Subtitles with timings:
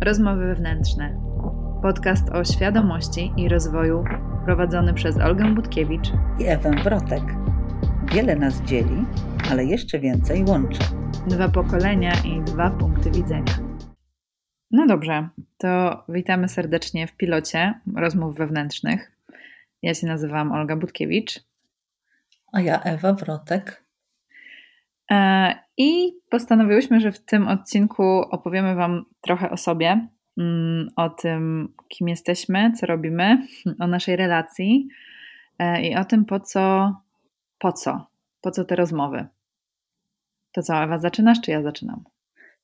[0.00, 1.20] Rozmowy wewnętrzne.
[1.82, 4.04] Podcast o świadomości i rozwoju
[4.44, 7.22] prowadzony przez Olgę Budkiewicz i Ewę Wrotek.
[8.12, 9.04] Wiele nas dzieli,
[9.50, 10.78] ale jeszcze więcej łączy.
[11.26, 13.52] Dwa pokolenia i dwa punkty widzenia.
[14.70, 15.28] No dobrze,
[15.58, 19.12] to witamy serdecznie w pilocie rozmów wewnętrznych.
[19.82, 21.40] Ja się nazywam Olga Budkiewicz.
[22.52, 23.85] A ja Ewa Wrotek.
[25.10, 30.08] E, I postanowiłyśmy, że w tym odcinku opowiemy Wam trochę o sobie,
[30.38, 33.46] mm, o tym, kim jesteśmy, co robimy,
[33.80, 34.88] o naszej relacji
[35.58, 36.94] e, i o tym, po co,
[37.58, 38.06] po co,
[38.40, 39.26] po co te rozmowy.
[40.52, 42.04] To co, Ewa, zaczynasz, czy ja zaczynam?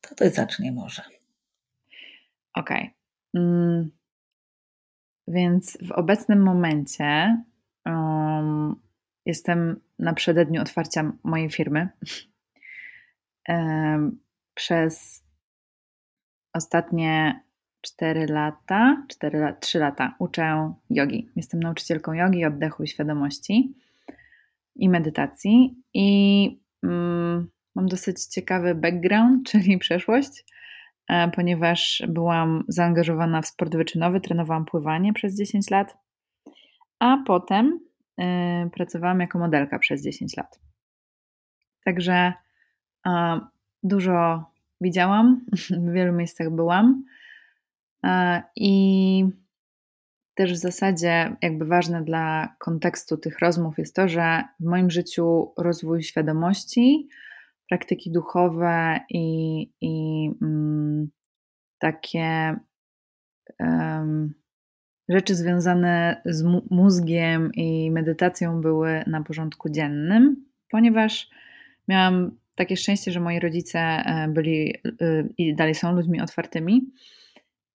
[0.00, 1.02] To ty zacznie może.
[2.54, 2.90] Okej.
[3.34, 3.42] Okay.
[3.42, 3.90] Mm,
[5.28, 7.36] więc w obecnym momencie
[7.86, 8.76] um,
[9.26, 11.88] jestem na przededniu otwarcia mojej firmy.
[14.54, 15.24] Przez
[16.52, 17.40] ostatnie
[17.80, 21.28] 4 lata, 4, 3 lata uczę jogi.
[21.36, 23.74] Jestem nauczycielką jogi, oddechu i świadomości
[24.76, 25.82] i medytacji.
[25.94, 30.44] I mm, mam dosyć ciekawy background, czyli przeszłość,
[31.08, 35.96] e, ponieważ byłam zaangażowana w sport wyczynowy, trenowałam pływanie przez 10 lat,
[36.98, 37.80] a potem
[38.20, 40.60] y, pracowałam jako modelka przez 10 lat.
[41.84, 42.32] Także
[43.82, 44.44] Dużo
[44.80, 45.40] widziałam,
[45.88, 47.04] w wielu miejscach byłam.
[48.56, 49.24] I
[50.34, 55.52] też w zasadzie jakby ważne dla kontekstu tych rozmów jest to, że w moim życiu
[55.58, 57.08] rozwój świadomości,
[57.68, 61.10] praktyki duchowe i, i mm,
[61.78, 62.56] takie
[63.60, 64.34] um,
[65.08, 71.30] rzeczy związane z mózgiem i medytacją były na porządku dziennym, ponieważ
[71.88, 76.92] miałam takie szczęście, że moi rodzice e, byli e, i dalej są ludźmi otwartymi.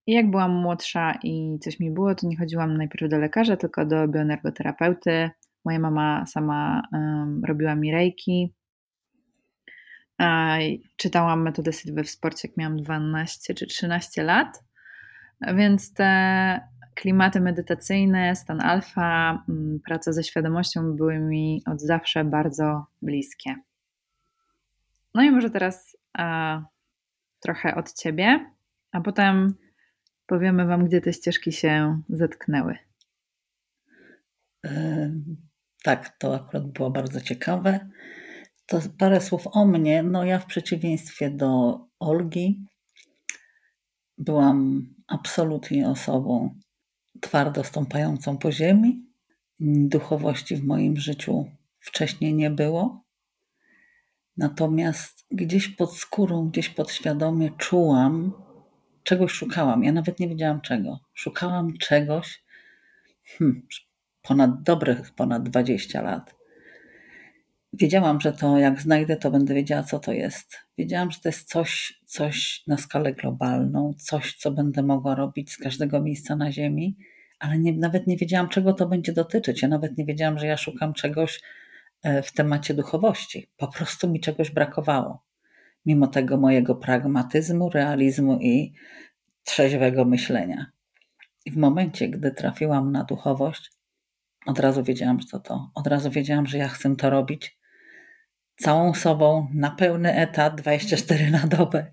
[0.06, 3.86] I jak byłam młodsza i coś mi było, to nie chodziłam najpierw do lekarza, tylko
[3.86, 5.30] do bioenergoterapeuty.
[5.64, 8.54] Moja mama sama um, robiła mi rejki.
[10.96, 14.64] czytałam metodę Sylwy w sporcie, jak miałam 12 czy 13 lat.
[15.54, 16.60] Więc te
[16.94, 19.44] klimaty medytacyjne, stan alfa,
[19.84, 23.54] praca ze świadomością były mi od zawsze bardzo bliskie.
[25.16, 26.62] No i może teraz a,
[27.40, 28.50] trochę od ciebie,
[28.92, 29.54] a potem
[30.26, 32.78] powiemy Wam, gdzie te ścieżki się zetknęły.
[35.82, 37.88] Tak, to akurat było bardzo ciekawe.
[38.66, 40.02] To parę słów o mnie.
[40.02, 42.64] No ja w przeciwieństwie do Olgi
[44.18, 46.54] byłam absolutnie osobą
[47.20, 49.06] twardo stąpającą po ziemi.
[49.60, 51.50] Duchowości w moim życiu
[51.80, 53.05] wcześniej nie było.
[54.36, 58.32] Natomiast gdzieś pod skórą, gdzieś podświadomie czułam,
[59.02, 59.84] czegoś szukałam.
[59.84, 61.00] Ja nawet nie wiedziałam czego.
[61.14, 62.44] Szukałam czegoś
[63.24, 63.66] hmm,
[64.22, 66.34] ponad dobrych, ponad 20 lat.
[67.72, 70.58] Wiedziałam, że to jak znajdę, to będę wiedziała, co to jest.
[70.78, 75.58] Wiedziałam, że to jest coś, coś na skalę globalną, coś, co będę mogła robić z
[75.58, 76.96] każdego miejsca na Ziemi,
[77.38, 79.62] ale nie, nawet nie wiedziałam, czego to będzie dotyczyć.
[79.62, 81.40] Ja nawet nie wiedziałam, że ja szukam czegoś,
[82.04, 83.50] w temacie duchowości.
[83.56, 85.24] Po prostu mi czegoś brakowało.
[85.86, 88.72] Mimo tego mojego pragmatyzmu, realizmu i
[89.44, 90.66] trzeźwego myślenia.
[91.44, 93.70] I w momencie, gdy trafiłam na duchowość,
[94.46, 95.70] od razu wiedziałam, to to.
[95.74, 97.58] Od razu wiedziałam, że ja chcę to robić
[98.56, 101.92] całą sobą, na pełny etat, 24 na dobę.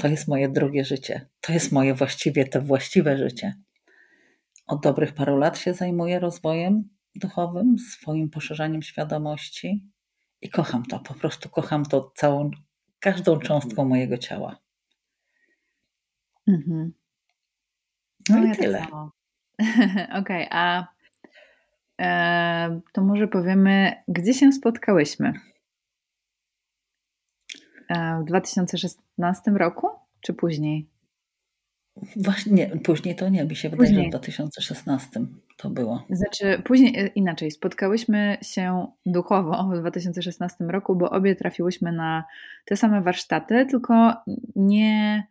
[0.00, 1.26] To jest moje drugie życie.
[1.40, 3.54] To jest moje właściwie, to właściwe życie.
[4.66, 9.88] Od dobrych paru lat się zajmuję rozwojem duchowym, swoim poszerzaniem świadomości
[10.40, 12.50] i kocham to, po prostu kocham to całą,
[13.00, 14.58] każdą cząstką mojego ciała.
[16.48, 16.92] Mhm.
[18.28, 18.78] No, no i ja tyle.
[18.78, 18.90] Tak
[20.20, 20.86] Okej, okay, a
[22.00, 25.32] e, to może powiemy, gdzie się spotkałyśmy?
[27.88, 29.88] E, w 2016 roku,
[30.20, 30.91] czy później?
[32.16, 34.02] Właśnie, nie, później to nie, mi się wydaje, później.
[34.02, 35.20] że w 2016
[35.56, 36.06] to było.
[36.10, 42.24] Znaczy, później e, inaczej, spotkałyśmy się duchowo w 2016 roku, bo obie trafiłyśmy na
[42.64, 44.14] te same warsztaty, tylko
[44.56, 45.26] nie,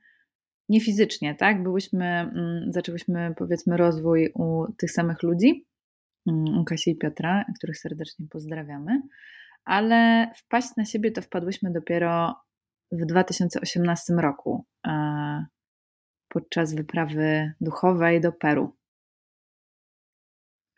[0.70, 1.64] nie fizycznie, tak?
[1.64, 5.66] Byłyśmy, mm, zaczęłyśmy powiedzmy rozwój u tych samych ludzi,
[6.28, 9.02] mm, u Kasi i Piotra, których serdecznie pozdrawiamy,
[9.66, 12.36] ale wpaść na siebie to wpadłyśmy dopiero
[12.92, 14.66] w 2018 roku
[16.32, 18.76] podczas wyprawy duchowej do Peru.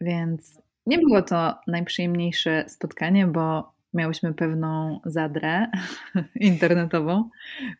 [0.02, 5.68] Więc nie było to najprzyjemniejsze spotkanie, bo miałyśmy pewną zadrę
[6.36, 7.30] internetową,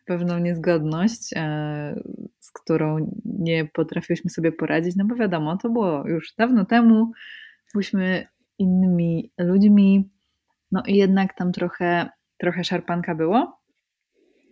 [0.04, 2.00] pewną niezgodność, e,
[2.40, 7.12] z którą nie potrafiłyśmy sobie poradzić, no bo wiadomo, to było już dawno temu,
[7.74, 8.26] byliśmy
[8.58, 10.08] innymi ludźmi,
[10.72, 13.60] no i jednak tam trochę, trochę szarpanka było.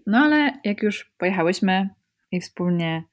[0.06, 1.88] No ale jak już pojechałyśmy
[2.32, 3.04] i wspólnie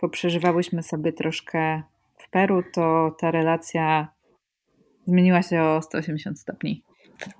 [0.00, 1.82] poprzeżywałyśmy sobie troszkę
[2.16, 4.08] w Peru, to ta relacja
[5.06, 6.82] zmieniła się o 180 stopni.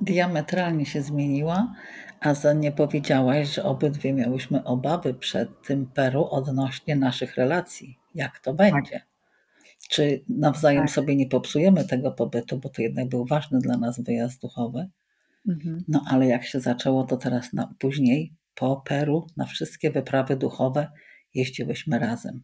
[0.00, 1.74] Diametralnie się zmieniła,
[2.20, 7.98] a za nie powiedziałaś, że obydwie miałyśmy obawy przed tym Peru odnośnie naszych relacji.
[8.14, 8.92] Jak to będzie?
[8.92, 9.06] Tak.
[9.88, 10.90] Czy nawzajem tak.
[10.90, 14.88] sobie nie popsujemy tego pobytu, bo to jednak był ważny dla nas wyjazd duchowy.
[15.48, 15.84] Mhm.
[15.88, 20.90] No ale jak się zaczęło, to teraz na, później po Peru na wszystkie wyprawy duchowe
[21.34, 22.42] jeździłyśmy razem.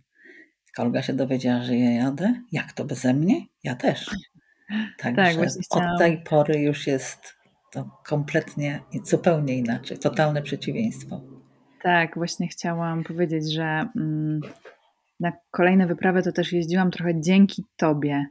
[0.78, 2.34] Olga się dowiedziała, że ja jadę.
[2.52, 3.46] Jak to beze mnie?
[3.64, 4.10] Ja też.
[4.98, 7.34] Także tak, od tej pory już jest
[7.72, 11.20] to kompletnie, zupełnie inaczej, totalne przeciwieństwo.
[11.82, 14.40] Tak, właśnie chciałam powiedzieć, że mm,
[15.20, 18.26] na kolejne wyprawy to też jeździłam trochę dzięki Tobie,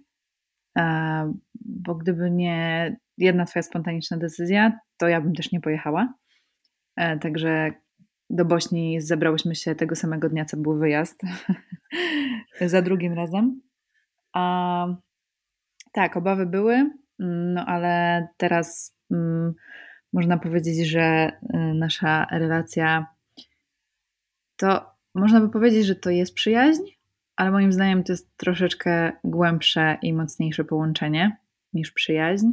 [1.66, 6.14] bo gdyby nie jedna Twoja spontaniczna decyzja, to ja bym też nie pojechała.
[6.96, 7.72] E, także
[8.30, 11.22] do Bośni zebrałyśmy się tego samego dnia, co był wyjazd,
[12.66, 13.62] za drugim razem.
[14.34, 14.88] A
[15.92, 16.90] tak, obawy były,
[17.20, 19.54] no ale teraz mm,
[20.14, 23.08] można powiedzieć, że y, nasza relacja
[24.56, 26.82] to można by powiedzieć, że to jest przyjaźń,
[27.36, 31.38] ale moim zdaniem to jest troszeczkę głębsze i mocniejsze połączenie
[31.74, 32.48] niż przyjaźń.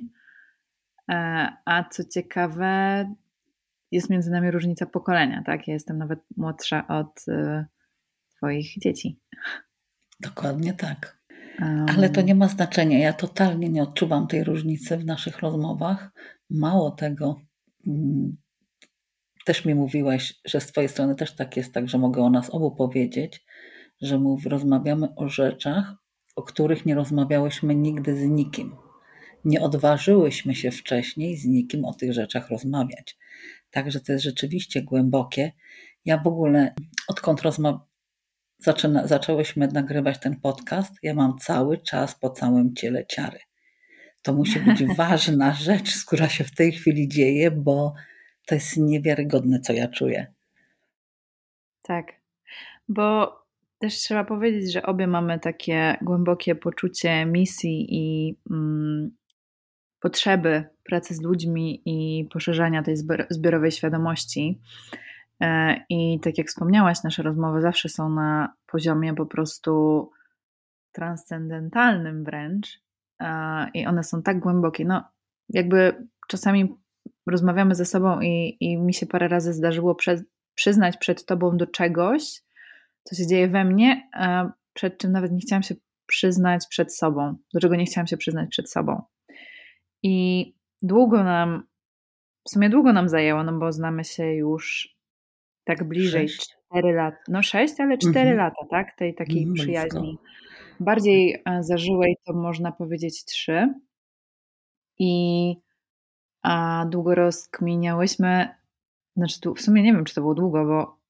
[1.10, 3.14] E, a co ciekawe,
[3.92, 5.68] jest między nami różnica pokolenia, tak?
[5.68, 7.64] Ja jestem nawet młodsza od y,
[8.36, 9.18] Twoich dzieci.
[10.20, 11.22] Dokładnie tak.
[11.60, 11.86] Um.
[11.96, 12.98] Ale to nie ma znaczenia.
[12.98, 16.10] Ja totalnie nie odczuwam tej różnicy w naszych rozmowach.
[16.50, 17.40] Mało tego,
[17.86, 18.36] mm,
[19.44, 22.50] też mi mówiłeś, że z Twojej strony też tak jest, tak, że mogę o nas
[22.50, 23.44] obu powiedzieć,
[24.00, 25.94] że mów, rozmawiamy o rzeczach,
[26.36, 28.76] o których nie rozmawiałyśmy nigdy z nikim.
[29.44, 33.18] Nie odważyłyśmy się wcześniej z nikim o tych rzeczach rozmawiać.
[33.72, 35.52] Także to jest rzeczywiście głębokie.
[36.04, 36.74] Ja w ogóle,
[37.08, 37.78] odkąd rozma-
[38.58, 43.38] zaczyna, zaczęłyśmy nagrywać ten podcast, ja mam cały czas po całym ciele ciary.
[44.22, 47.94] To musi być ważna rzecz, która się w tej chwili dzieje, bo
[48.46, 50.32] to jest niewiarygodne, co ja czuję.
[51.82, 52.12] Tak,
[52.88, 53.38] bo
[53.78, 59.16] też trzeba powiedzieć, że obie mamy takie głębokie poczucie misji i mm,
[60.00, 62.96] potrzeby pracy z ludźmi i poszerzania tej
[63.30, 64.60] zbiorowej świadomości.
[65.40, 70.10] E, I tak jak wspomniałaś, nasze rozmowy zawsze są na poziomie po prostu
[70.92, 72.82] transcendentalnym wręcz
[73.74, 74.84] i one są tak głębokie.
[74.84, 75.04] No,
[75.48, 76.74] jakby czasami
[77.26, 80.22] rozmawiamy ze sobą i, i mi się parę razy zdarzyło przed,
[80.54, 82.42] przyznać przed tobą do czegoś,
[83.04, 84.08] co się dzieje we mnie,
[84.72, 85.74] przed czym nawet nie chciałam się
[86.06, 89.02] przyznać przed sobą, do czego nie chciałam się przyznać przed sobą.
[90.02, 90.46] I
[90.82, 91.62] długo nam,
[92.44, 94.96] w sumie długo nam zajęło, no bo znamy się już
[95.64, 96.56] tak bliżej sześć.
[96.72, 98.36] 4 lata, no 6, ale 4 mhm.
[98.36, 98.96] lata, tak?
[98.96, 100.18] Tej takiej mhm, przyjaźni.
[100.80, 103.74] Bardziej e, zażyłej to można powiedzieć 3.
[104.98, 105.54] I
[106.42, 108.48] a długo rozkminiałyśmy,
[109.16, 111.00] znaczy tu w sumie nie wiem, czy to było długo, bo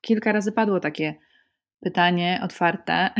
[0.00, 1.14] kilka razy padło takie
[1.80, 3.10] pytanie otwarte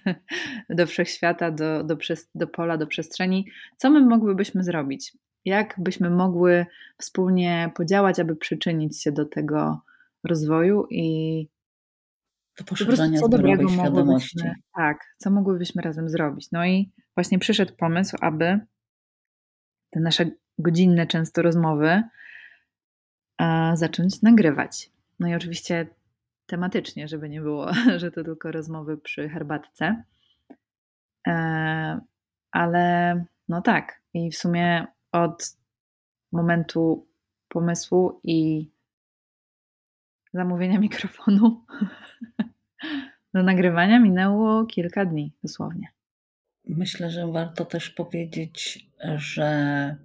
[0.68, 1.96] do wszechświata, do, do,
[2.34, 3.46] do pola, do przestrzeni.
[3.76, 5.12] Co my mogłybyśmy zrobić?
[5.46, 6.66] Jak byśmy mogły
[6.98, 9.80] wspólnie podziałać, aby przyczynić się do tego
[10.24, 11.48] rozwoju i
[12.58, 14.38] do poszerzania zdrowej świadomości.
[14.74, 16.48] Tak, co mogłybyśmy razem zrobić?
[16.52, 18.60] No i właśnie przyszedł pomysł, aby
[19.90, 22.02] te nasze godzinne często rozmowy
[23.74, 24.90] zacząć nagrywać.
[25.20, 25.86] No i oczywiście
[26.46, 30.02] tematycznie, żeby nie było, że to tylko rozmowy przy herbatce.
[31.28, 32.00] E,
[32.52, 34.86] ale no tak, i w sumie
[35.24, 35.56] od
[36.32, 37.06] momentu
[37.48, 38.70] pomysłu i
[40.34, 41.64] zamówienia mikrofonu
[43.34, 45.88] do nagrywania minęło kilka dni dosłownie.
[46.68, 49.96] Myślę, że warto też powiedzieć, że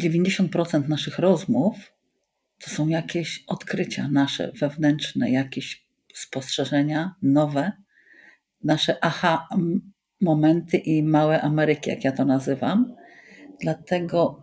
[0.00, 1.92] 90% naszych rozmów
[2.64, 7.72] to są jakieś odkrycia nasze wewnętrzne, jakieś spostrzeżenia nowe,
[8.64, 9.48] nasze aha
[10.20, 12.94] momenty i małe Ameryki, jak ja to nazywam.
[13.62, 14.42] Dlatego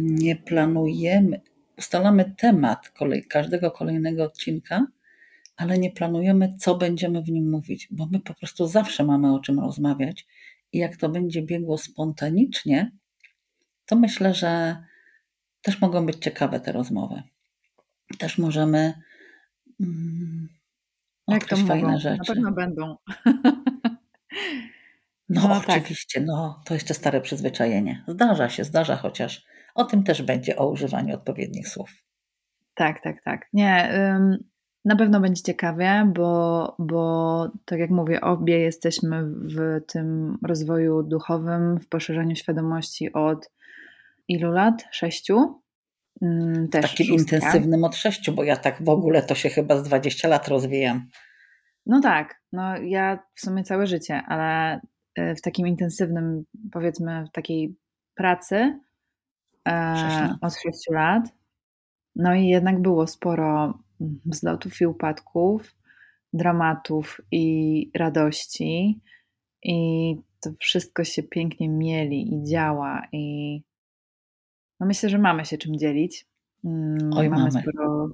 [0.00, 1.40] nie planujemy,
[1.78, 4.86] ustalamy temat kolej, każdego kolejnego odcinka,
[5.56, 9.40] ale nie planujemy, co będziemy w nim mówić, bo my po prostu zawsze mamy o
[9.40, 10.26] czym rozmawiać–
[10.72, 12.92] i, jak to będzie biegło spontanicznie,
[13.86, 14.76] to myślę, że,
[15.62, 17.22] Też mogą być ciekawe te rozmowy.
[18.18, 18.94] Też możemy
[19.80, 20.48] mm,
[21.48, 21.98] to fajne mówią?
[21.98, 22.18] rzeczy.
[22.18, 22.96] Na pewno będą.
[25.28, 25.78] No, no tak.
[25.82, 26.26] oczywiście, tak.
[26.26, 28.04] no to jeszcze stare przyzwyczajenie.
[28.08, 29.44] Zdarza się, zdarza chociaż.
[29.74, 31.90] O tym też będzie, o używaniu odpowiednich słów.
[32.74, 33.46] Tak, tak, tak.
[33.52, 33.92] Nie,
[34.84, 41.80] na pewno będzie ciekawie, bo, bo tak jak mówię, obie jesteśmy w tym rozwoju duchowym,
[41.80, 43.50] w poszerzaniu świadomości od
[44.28, 44.84] ilu lat?
[44.90, 45.62] Sześciu?
[46.22, 47.36] Mm, też Takim szóstka.
[47.36, 51.08] intensywnym od sześciu, bo ja tak w ogóle to się chyba z 20 lat rozwijam.
[51.86, 54.80] No tak, no ja w sumie całe życie, ale
[55.36, 57.76] w takim intensywnym, powiedzmy, w takiej
[58.14, 58.80] pracy
[59.68, 61.22] e, od 6 lat.
[62.16, 63.78] No i jednak było sporo
[64.26, 65.74] wzlotów i upadków,
[66.32, 69.00] dramatów i radości.
[69.62, 73.02] I to wszystko się pięknie mieli i działa.
[73.12, 73.62] I
[74.80, 76.26] no myślę, że mamy się czym dzielić.
[76.64, 77.62] Mm, Oj, mamy, mamy.
[77.62, 78.08] Sporo,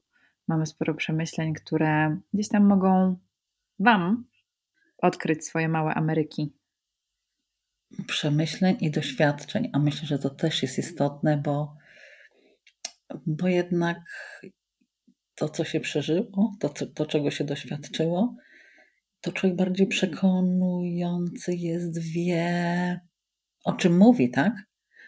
[0.49, 3.16] mamy sporo przemyśleń, które gdzieś tam mogą
[3.78, 4.25] Wam
[4.99, 6.52] odkryć swoje małe Ameryki.
[8.07, 11.76] Przemyśleń i doświadczeń, a myślę, że to też jest istotne, bo,
[13.26, 13.99] bo jednak
[15.35, 18.37] to, co się przeżyło, to, to, czego się doświadczyło,
[19.21, 23.00] to człowiek bardziej przekonujący jest, wie,
[23.64, 24.53] o czym mówi, tak?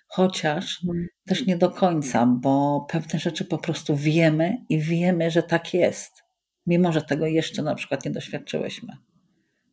[0.09, 1.06] Chociaż mhm.
[1.26, 6.23] też nie do końca, bo pewne rzeczy po prostu wiemy i wiemy, że tak jest,
[6.66, 8.97] mimo że tego jeszcze na przykład nie doświadczyłyśmy.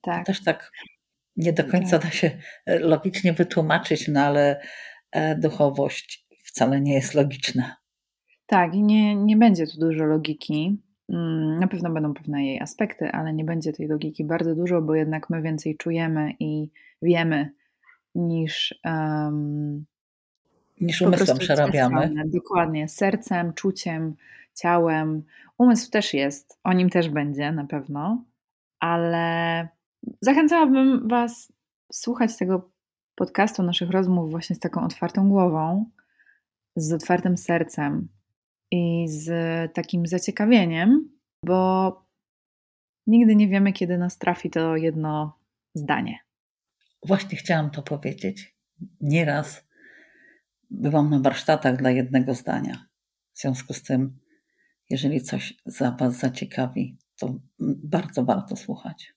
[0.02, 0.26] Tak.
[0.26, 0.72] To też tak
[1.38, 2.02] nie do końca tak.
[2.02, 2.32] da się
[2.66, 4.62] e, logicznie wytłumaczyć, no ale
[5.12, 7.75] e, duchowość wcale nie jest logiczna.
[8.46, 10.82] Tak, i nie, nie będzie tu dużo logiki.
[11.10, 14.96] Mm, na pewno będą pewne jej aspekty, ale nie będzie tej logiki bardzo dużo, bo
[14.96, 16.70] jednak my więcej czujemy i
[17.02, 17.52] wiemy
[18.16, 18.80] niż.
[18.86, 19.86] Um,
[20.82, 22.13] niż umysłem przerabiamy.
[22.25, 24.16] Dokładnie, sercem, czuciem,
[24.54, 25.24] ciałem.
[25.58, 28.24] Umysł też jest, o nim też będzie na pewno,
[28.80, 29.68] ale
[30.22, 31.54] zachęcałabym Was
[31.94, 32.72] słuchać tego
[33.16, 35.86] podcastu, naszych rozmów właśnie z taką otwartą głową,
[36.76, 38.08] z otwartym sercem,
[38.76, 39.28] i z
[39.74, 41.10] takim zaciekawieniem,
[41.46, 41.92] bo
[43.08, 45.40] nigdy nie wiemy, kiedy nas trafi to jedno
[45.74, 46.20] zdanie.
[47.06, 48.58] Właśnie chciałam to powiedzieć.
[49.02, 49.68] Nieraz
[50.70, 52.86] byłam na warsztatach dla jednego zdania.
[53.34, 54.20] W związku z tym,
[54.90, 57.40] jeżeli coś za Was zaciekawi, to
[57.84, 59.14] bardzo warto słuchać.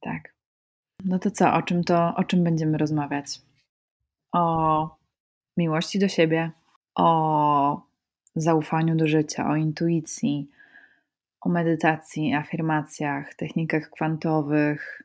[0.00, 0.34] Tak.
[1.04, 3.40] No to co, o czym to, o czym będziemy rozmawiać?
[4.32, 4.96] O
[5.56, 6.50] miłości do siebie,
[6.94, 7.82] o
[8.34, 10.50] zaufaniu do życia, o intuicji,
[11.40, 15.02] o medytacji, afirmacjach, technikach kwantowych.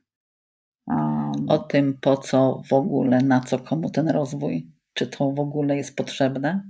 [0.87, 5.39] Um, o tym, po co w ogóle, na co komu ten rozwój, czy to w
[5.39, 6.63] ogóle jest potrzebne.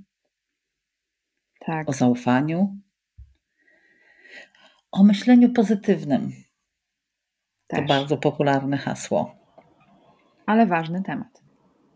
[1.59, 1.89] Tak.
[1.89, 2.77] O zaufaniu.
[4.91, 6.44] O myśleniu pozytywnym.
[7.67, 7.79] Też.
[7.79, 9.35] To bardzo popularne hasło.
[10.45, 11.41] Ale ważny temat.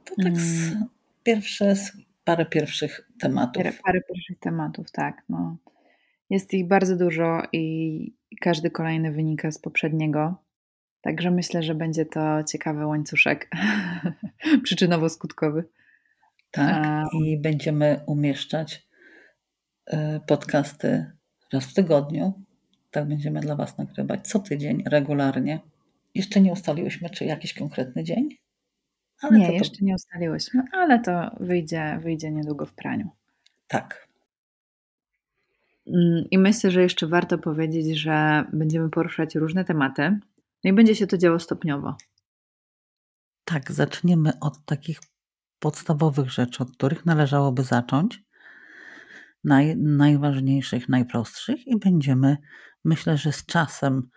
[0.05, 0.85] To tak z, mm.
[1.23, 1.75] pierwsze
[2.23, 3.63] parę pierwszych tematów.
[3.83, 5.23] Parę pierwszych tematów, tak.
[5.29, 5.57] No.
[6.29, 10.35] Jest ich bardzo dużo i każdy kolejny wynika z poprzedniego.
[11.01, 13.49] Także myślę, że będzie to ciekawy łańcuszek
[14.65, 15.63] przyczynowo-skutkowy.
[16.51, 18.87] Tak, i będziemy umieszczać
[19.87, 21.11] e, podcasty
[21.53, 22.33] raz w tygodniu.
[22.91, 25.59] Tak będziemy dla Was nagrywać co tydzień, regularnie.
[26.15, 28.29] Jeszcze nie ustaliłyśmy, czy jakiś konkretny dzień,
[29.21, 29.57] ale nie, to, to...
[29.57, 33.09] jeszcze nie ustaliłyśmy, ale to wyjdzie, wyjdzie niedługo w praniu.
[33.67, 34.07] Tak.
[35.87, 40.19] Mm, I myślę, że jeszcze warto powiedzieć, że będziemy poruszać różne tematy,
[40.63, 41.95] no i będzie się to działo stopniowo.
[43.43, 44.99] Tak, zaczniemy od takich
[45.59, 48.23] podstawowych rzeczy, od których należałoby zacząć,
[49.43, 52.37] naj, najważniejszych, najprostszych, i będziemy,
[52.85, 54.09] myślę, że z czasem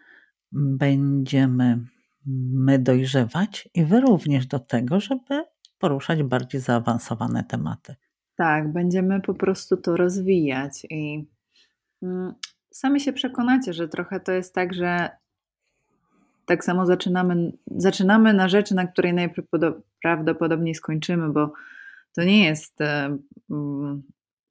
[0.52, 1.78] będziemy
[2.54, 5.44] my dojrzewać i wy również do tego, żeby
[5.78, 7.94] poruszać bardziej zaawansowane tematy.
[8.36, 11.26] Tak, będziemy po prostu to rozwijać i
[12.02, 12.34] mm,
[12.70, 15.10] sami się przekonacie, że trochę to jest tak, że
[16.46, 21.52] tak samo zaczynamy, zaczynamy na rzeczy, na której najprawdopodobniej skończymy, bo
[22.14, 23.18] to nie jest e,
[23.50, 24.02] mm,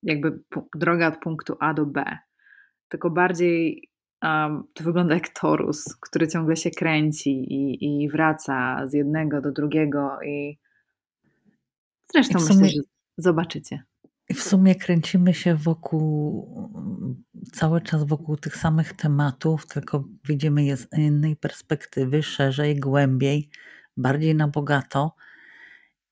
[0.03, 0.43] jakby
[0.75, 2.17] droga od punktu A do B,
[2.89, 3.89] tylko bardziej
[4.23, 9.51] um, to wygląda jak torus, który ciągle się kręci i, i wraca z jednego do
[9.51, 10.57] drugiego i
[12.13, 13.83] zresztą I sumie, myślę, że zobaczycie.
[14.29, 16.69] I w sumie kręcimy się wokół,
[17.53, 23.49] cały czas wokół tych samych tematów, tylko widzimy je z innej perspektywy, szerzej, głębiej,
[23.97, 25.15] bardziej na bogato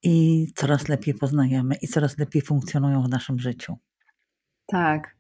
[0.04, 3.78] i coraz lepiej poznajemy i coraz lepiej funkcjonują w naszym życiu.
[4.66, 5.16] Tak.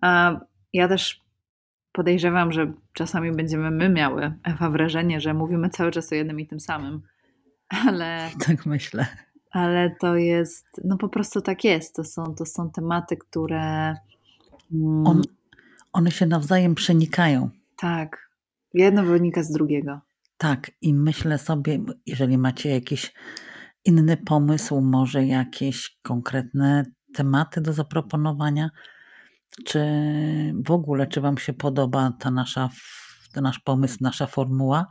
[0.00, 0.40] A
[0.72, 1.20] ja też
[1.92, 6.46] podejrzewam, że czasami będziemy my miały, Ewa, wrażenie, że mówimy cały czas o jednym i
[6.46, 7.02] tym samym.
[7.86, 8.30] Ale.
[8.46, 9.06] Tak myślę.
[9.50, 11.94] Ale to jest, no po prostu tak jest.
[11.94, 13.96] To są, to są tematy, które.
[14.72, 15.22] Mm, On,
[15.92, 17.50] one się nawzajem przenikają.
[17.76, 18.30] Tak.
[18.74, 20.00] Jedno wynika z drugiego.
[20.36, 23.12] Tak, i myślę sobie, jeżeli macie jakiś
[23.84, 28.70] inny pomysł, może jakieś konkretne tematy do zaproponowania,
[29.64, 29.80] czy
[30.66, 32.70] w ogóle, czy Wam się podoba ta nasza,
[33.32, 34.86] ten nasz pomysł, nasza formuła,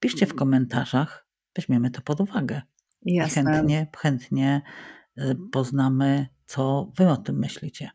[0.00, 2.62] piszcie w komentarzach, weźmiemy to pod uwagę.
[3.02, 3.42] Jasne.
[3.42, 4.62] I chętnie, chętnie
[5.18, 7.90] y, poznamy, co Wy o tym myślicie.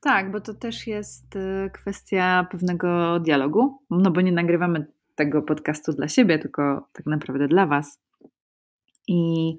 [0.00, 5.92] Tak, bo to też jest y, kwestia pewnego dialogu, no bo nie nagrywamy tego podcastu
[5.92, 8.00] dla siebie, tylko tak naprawdę dla Was.
[9.08, 9.58] I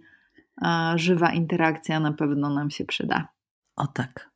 [0.96, 3.28] żywa interakcja na pewno nam się przyda.
[3.76, 4.30] O tak.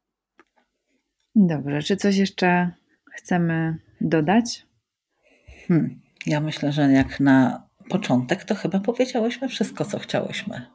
[1.35, 2.71] Dobrze, czy coś jeszcze
[3.11, 4.67] chcemy dodać?
[5.67, 10.65] Hmm, ja myślę, że jak na początek, to chyba powiedziałyśmy wszystko, co chciałyśmy.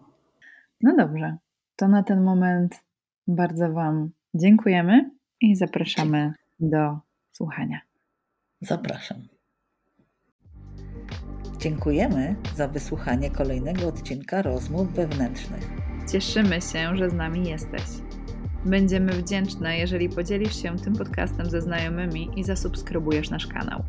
[0.80, 1.36] No dobrze,
[1.76, 2.84] to na ten moment
[3.26, 5.10] bardzo Wam dziękujemy
[5.40, 6.98] i zapraszamy do
[7.30, 7.80] słuchania.
[8.60, 9.33] Zapraszam.
[11.64, 15.70] Dziękujemy za wysłuchanie kolejnego odcinka rozmów wewnętrznych.
[16.12, 17.82] Cieszymy się, że z nami jesteś.
[18.64, 23.82] Będziemy wdzięczne, jeżeli podzielisz się tym podcastem ze znajomymi i zasubskrybujesz nasz kanał.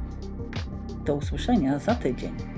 [1.05, 2.54] Do usłyszenia za tydzień.